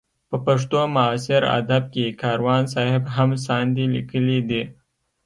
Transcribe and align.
په 0.29 0.37
پښتو 0.45 0.79
معاصر 0.95 1.41
ادب 1.59 1.83
کې 1.93 2.17
کاروان 2.21 2.63
صاحب 2.73 3.03
هم 3.15 3.29
ساندې 3.45 3.85
لیکلې 3.95 4.39
دي. 4.49 4.63